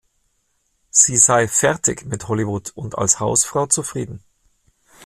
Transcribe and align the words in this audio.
Sie 0.89 1.15
sei 1.15 1.47
„fertig“ 1.47 2.07
mit 2.07 2.27
Hollywood 2.27 2.71
und 2.71 2.97
als 2.97 3.19
Hausfrau 3.19 3.67
zufrieden. 3.67 4.23